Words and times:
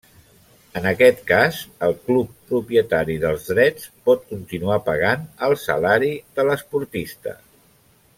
En 0.79 0.85
aquest 0.91 1.19
cas, 1.31 1.57
el 1.87 1.93
club 2.07 2.31
propietari 2.53 3.17
dels 3.25 3.45
drets 3.51 3.85
pot 4.11 4.25
continuar 4.31 4.79
pagant 4.89 5.29
el 5.49 5.55
salari 5.65 6.11
de 6.41 6.47
l'esportista. 6.49 7.37